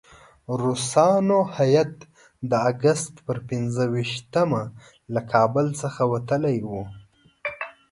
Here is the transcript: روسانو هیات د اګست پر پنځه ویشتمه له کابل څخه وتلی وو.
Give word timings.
روسانو 0.61 1.39
هیات 1.57 1.93
د 2.49 2.51
اګست 2.69 3.13
پر 3.25 3.37
پنځه 3.49 3.83
ویشتمه 3.93 4.63
له 5.13 5.21
کابل 5.31 5.67
څخه 5.81 6.01
وتلی 6.13 6.57
وو. 6.69 6.83